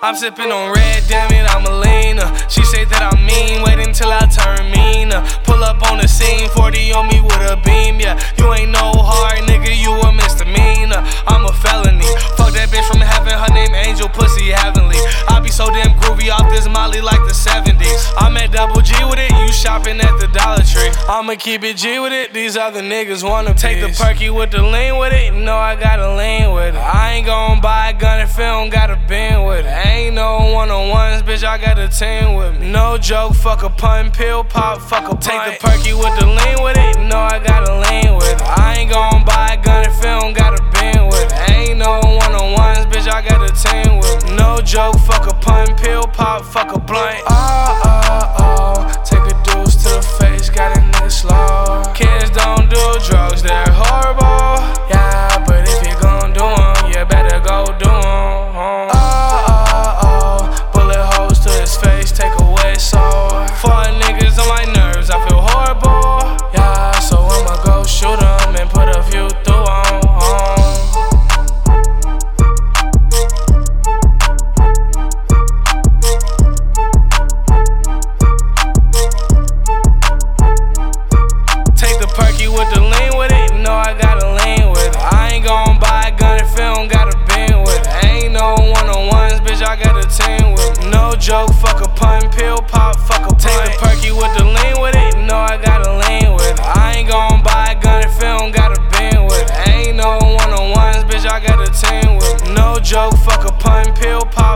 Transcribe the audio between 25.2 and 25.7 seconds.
No,